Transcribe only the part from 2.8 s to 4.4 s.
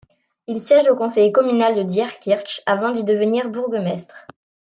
d'y devenir bourgmestre.